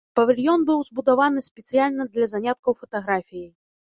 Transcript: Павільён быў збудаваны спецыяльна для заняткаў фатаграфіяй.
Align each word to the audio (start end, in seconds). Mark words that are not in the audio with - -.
Павільён 0.17 0.63
быў 0.69 0.79
збудаваны 0.87 1.43
спецыяльна 1.49 2.07
для 2.15 2.25
заняткаў 2.33 2.77
фатаграфіяй. 2.81 3.47